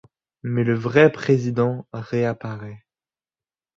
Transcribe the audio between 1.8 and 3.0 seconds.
réapparaît…